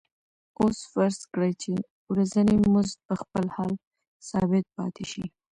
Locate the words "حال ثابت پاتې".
3.55-5.03